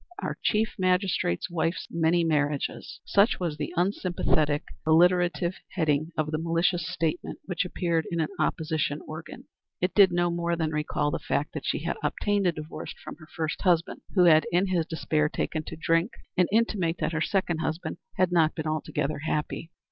[0.19, 6.91] Our Chief Magistrate's Wife's Many Marriages!" Such was the unsympathetic, alliterative heading of the malicious
[6.91, 9.43] statement which appeared in an opposition organ.
[9.79, 13.17] It did no more than recall the fact that she had obtained a divorce from
[13.17, 17.21] her first husband, who had in his despair taken to drink, and intimate that her
[17.21, 19.69] second husband had not been altogether happy.